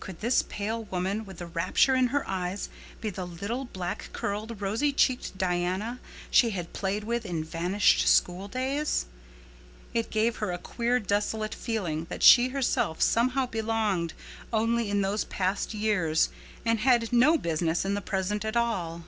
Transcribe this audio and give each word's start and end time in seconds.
Could 0.00 0.20
this 0.20 0.42
pale 0.46 0.84
woman 0.84 1.24
with 1.24 1.38
the 1.38 1.46
rapture 1.46 1.94
in 1.94 2.08
her 2.08 2.28
eyes 2.28 2.68
be 3.00 3.08
the 3.08 3.24
little 3.26 3.64
black 3.64 4.10
curled, 4.12 4.60
rosy 4.60 4.92
cheeked 4.92 5.38
Diana 5.38 5.98
she 6.30 6.50
had 6.50 6.74
played 6.74 7.04
with 7.04 7.24
in 7.24 7.42
vanished 7.42 8.06
schooldays? 8.06 9.06
It 9.94 10.10
gave 10.10 10.36
her 10.36 10.52
a 10.52 10.58
queer 10.58 11.00
desolate 11.00 11.54
feeling 11.54 12.04
that 12.10 12.22
she 12.22 12.48
herself 12.50 13.00
somehow 13.00 13.46
belonged 13.46 14.12
only 14.52 14.90
in 14.90 15.00
those 15.00 15.24
past 15.24 15.72
years 15.72 16.28
and 16.66 16.80
had 16.80 17.10
no 17.10 17.38
business 17.38 17.82
in 17.86 17.94
the 17.94 18.02
present 18.02 18.44
at 18.44 18.58
all. 18.58 19.04